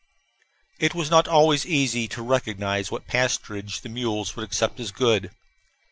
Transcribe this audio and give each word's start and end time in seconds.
It 0.79 0.95
was 0.95 1.11
not 1.11 1.27
always 1.27 1.63
easy 1.63 2.07
to 2.07 2.23
recognize 2.23 2.89
what 2.89 3.05
pasturage 3.05 3.81
the 3.81 3.89
mules 3.89 4.35
would 4.35 4.45
accept 4.45 4.79
as 4.79 4.89
good. 4.91 5.29